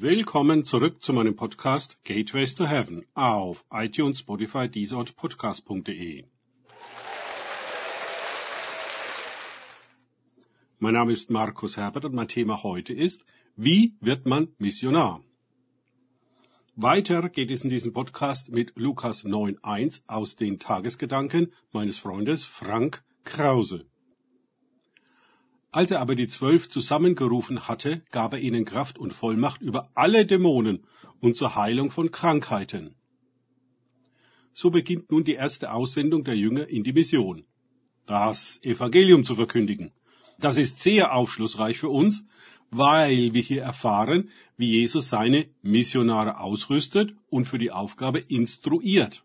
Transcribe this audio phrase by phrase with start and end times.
[0.00, 6.24] Willkommen zurück zu meinem Podcast Gateways to Heaven auf iTunes, Spotify, Deezer und Podcast.de.
[10.78, 13.24] Mein Name ist Markus Herbert und mein Thema heute ist,
[13.56, 15.20] wie wird man Missionar?
[16.76, 23.02] Weiter geht es in diesem Podcast mit Lukas 9.1 aus den Tagesgedanken meines Freundes Frank
[23.24, 23.84] Krause.
[25.78, 30.26] Als er aber die Zwölf zusammengerufen hatte, gab er ihnen Kraft und Vollmacht über alle
[30.26, 30.84] Dämonen
[31.20, 32.96] und zur Heilung von Krankheiten.
[34.52, 37.44] So beginnt nun die erste Aussendung der Jünger in die Mission.
[38.06, 39.92] Das Evangelium zu verkündigen.
[40.40, 42.24] Das ist sehr aufschlussreich für uns,
[42.72, 49.24] weil wir hier erfahren, wie Jesus seine Missionare ausrüstet und für die Aufgabe instruiert.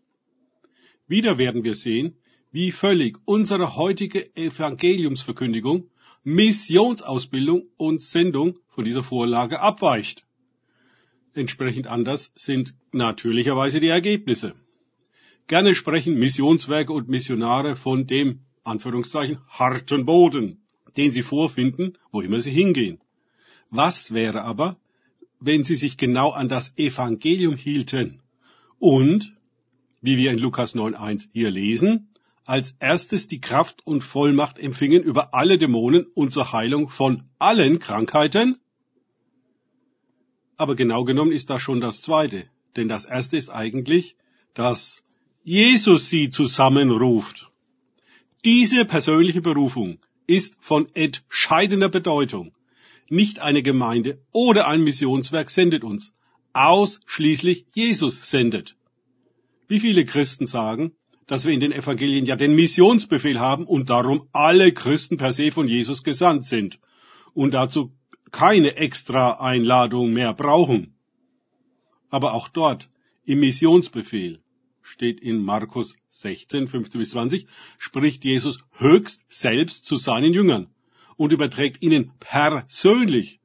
[1.08, 2.16] Wieder werden wir sehen,
[2.52, 5.90] wie völlig unsere heutige Evangeliumsverkündigung
[6.24, 10.26] Missionsausbildung und Sendung von dieser Vorlage abweicht.
[11.34, 14.54] Entsprechend anders sind natürlicherweise die Ergebnisse.
[15.48, 20.62] Gerne sprechen Missionswerke und Missionare von dem, Anführungszeichen, harten Boden,
[20.96, 23.00] den sie vorfinden, wo immer sie hingehen.
[23.68, 24.78] Was wäre aber,
[25.40, 28.22] wenn sie sich genau an das Evangelium hielten
[28.78, 29.36] und,
[30.00, 32.08] wie wir in Lukas 9.1 hier lesen,
[32.44, 37.78] als erstes die Kraft und Vollmacht empfingen über alle Dämonen und zur Heilung von allen
[37.78, 38.60] Krankheiten?
[40.56, 42.44] Aber genau genommen ist das schon das Zweite,
[42.76, 44.16] denn das Erste ist eigentlich,
[44.52, 45.02] dass
[45.42, 47.50] Jesus sie zusammenruft.
[48.44, 52.54] Diese persönliche Berufung ist von entscheidender Bedeutung.
[53.08, 56.14] Nicht eine Gemeinde oder ein Missionswerk sendet uns,
[56.52, 58.76] ausschließlich Jesus sendet.
[59.66, 60.92] Wie viele Christen sagen,
[61.26, 65.50] dass wir in den Evangelien ja den Missionsbefehl haben und darum alle Christen per se
[65.50, 66.78] von Jesus gesandt sind
[67.32, 67.92] und dazu
[68.30, 70.98] keine extra Einladung mehr brauchen.
[72.10, 72.90] Aber auch dort
[73.24, 74.40] im Missionsbefehl
[74.82, 77.46] steht in Markus 16, 15 bis 20,
[77.78, 80.68] spricht Jesus höchst selbst zu seinen Jüngern
[81.16, 83.40] und überträgt ihnen persönlich,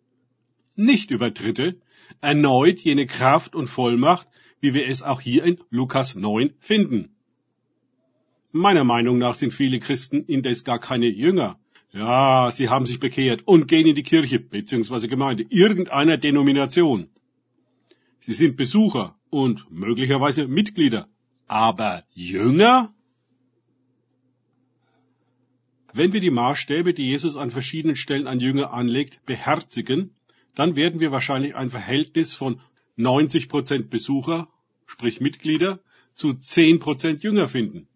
[0.75, 1.79] nicht über Dritte,
[2.21, 4.27] erneut jene Kraft und Vollmacht,
[4.59, 7.15] wie wir es auch hier in Lukas 9 finden.
[8.51, 11.59] Meiner Meinung nach sind viele Christen indes gar keine Jünger.
[11.91, 15.07] Ja, sie haben sich bekehrt und gehen in die Kirche bzw.
[15.07, 17.09] Gemeinde irgendeiner Denomination.
[18.19, 21.07] Sie sind Besucher und möglicherweise Mitglieder.
[21.47, 22.93] Aber Jünger?
[25.93, 30.15] Wenn wir die Maßstäbe, die Jesus an verschiedenen Stellen an Jünger anlegt, beherzigen,
[30.55, 32.61] dann werden wir wahrscheinlich ein Verhältnis von
[32.95, 34.47] 90 Prozent Besucher,
[34.85, 35.79] sprich Mitglieder,
[36.15, 37.87] zu 10 Prozent Jünger finden.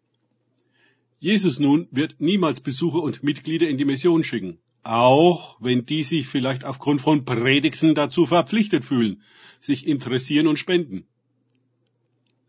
[1.23, 6.27] Jesus nun wird niemals Besucher und Mitglieder in die Mission schicken, auch wenn die sich
[6.27, 9.21] vielleicht aufgrund von Predigten dazu verpflichtet fühlen,
[9.61, 11.05] sich interessieren und spenden.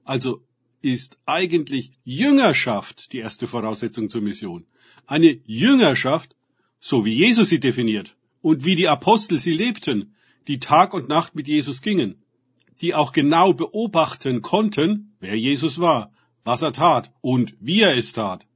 [0.03, 0.43] Also
[0.83, 4.67] ist eigentlich Jüngerschaft die erste Voraussetzung zur Mission.
[5.06, 6.35] Eine Jüngerschaft,
[6.81, 10.17] so wie Jesus sie definiert und wie die Apostel sie lebten,
[10.49, 12.25] die Tag und Nacht mit Jesus gingen,
[12.81, 16.12] die auch genau beobachten konnten, wer Jesus war,
[16.43, 18.49] was er tat und wie er es tat.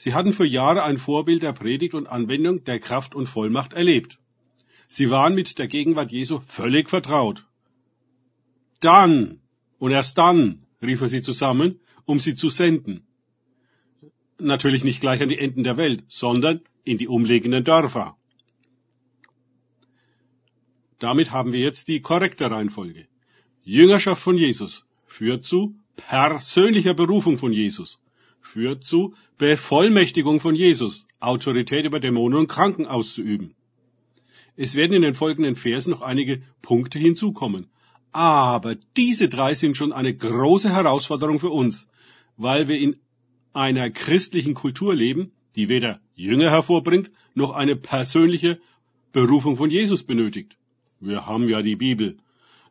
[0.00, 4.20] Sie hatten für Jahre ein Vorbild der Predigt und Anwendung der Kraft und Vollmacht erlebt.
[4.86, 7.44] Sie waren mit der Gegenwart Jesu völlig vertraut.
[8.78, 9.40] Dann
[9.80, 13.08] und erst dann rief er sie zusammen, um sie zu senden.
[14.38, 18.16] Natürlich nicht gleich an die Enden der Welt, sondern in die umliegenden Dörfer.
[21.00, 23.08] Damit haben wir jetzt die korrekte Reihenfolge.
[23.64, 27.98] Jüngerschaft von Jesus führt zu persönlicher Berufung von Jesus
[28.40, 33.54] führt zu Bevollmächtigung von Jesus, Autorität über Dämonen und Kranken auszuüben.
[34.56, 37.68] Es werden in den folgenden Versen noch einige Punkte hinzukommen.
[38.10, 41.86] Aber diese drei sind schon eine große Herausforderung für uns,
[42.36, 42.96] weil wir in
[43.52, 48.60] einer christlichen Kultur leben, die weder Jünger hervorbringt, noch eine persönliche
[49.12, 50.56] Berufung von Jesus benötigt.
[51.00, 52.18] Wir haben ja die Bibel.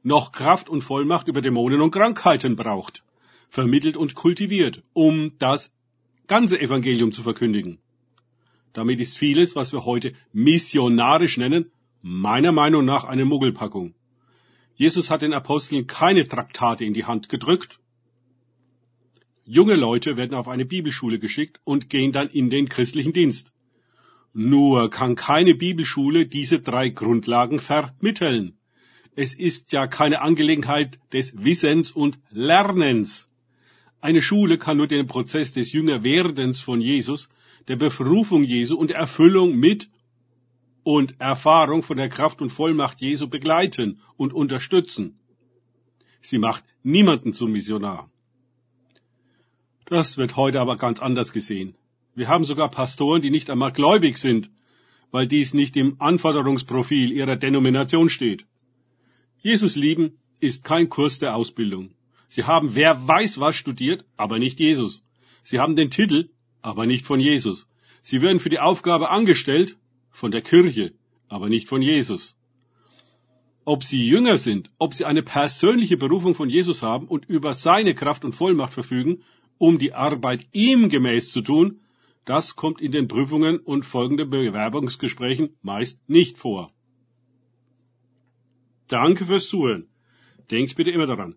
[0.03, 3.03] Noch Kraft und Vollmacht über Dämonen und Krankheiten braucht
[3.49, 5.71] vermittelt und kultiviert, um das
[6.27, 7.79] ganze Evangelium zu verkündigen.
[8.73, 11.71] Damit ist vieles, was wir heute missionarisch nennen,
[12.01, 13.95] meiner Meinung nach eine Muggelpackung.
[14.75, 17.79] Jesus hat den Aposteln keine Traktate in die Hand gedrückt.
[19.45, 23.53] Junge Leute werden auf eine Bibelschule geschickt und gehen dann in den christlichen Dienst.
[24.33, 28.57] Nur kann keine Bibelschule diese drei Grundlagen vermitteln.
[29.15, 33.26] Es ist ja keine Angelegenheit des Wissens und Lernens.
[34.07, 37.27] Eine Schule kann nur den Prozess des Jüngerwerdens von Jesus,
[37.67, 39.89] der Berufung Jesu und der Erfüllung mit
[40.83, 45.19] und Erfahrung von der Kraft und Vollmacht Jesu begleiten und unterstützen.
[46.21, 48.09] Sie macht niemanden zum Missionar.
[49.83, 51.75] Das wird heute aber ganz anders gesehen.
[52.15, 54.49] Wir haben sogar Pastoren, die nicht einmal gläubig sind,
[55.11, 58.45] weil dies nicht im Anforderungsprofil ihrer Denomination steht.
[59.41, 61.96] Jesus lieben ist kein Kurs der Ausbildung.
[62.29, 65.03] Sie haben wer weiß was studiert, aber nicht Jesus.
[65.43, 66.29] Sie haben den Titel,
[66.61, 67.67] aber nicht von Jesus.
[68.01, 69.77] Sie werden für die Aufgabe angestellt,
[70.09, 70.93] von der Kirche,
[71.27, 72.35] aber nicht von Jesus.
[73.65, 77.93] Ob sie Jünger sind, ob sie eine persönliche Berufung von Jesus haben und über seine
[77.93, 79.23] Kraft und Vollmacht verfügen,
[79.57, 81.79] um die Arbeit ihm gemäß zu tun,
[82.25, 86.69] das kommt in den Prüfungen und folgenden Bewerbungsgesprächen meist nicht vor.
[88.87, 89.87] Danke fürs Zuhören.
[90.51, 91.35] Denkt bitte immer daran.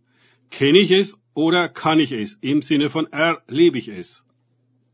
[0.50, 2.34] Kenne ich es oder kann ich es?
[2.40, 4.24] Im Sinne von erlebe ich es.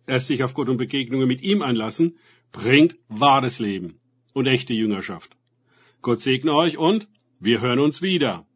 [0.06, 2.18] Erst sich auf Gott und Begegnungen mit ihm einlassen,
[2.52, 3.98] bringt wahres Leben
[4.32, 5.36] und echte Jüngerschaft.
[6.02, 7.08] Gott segne euch und
[7.40, 8.46] wir hören uns wieder.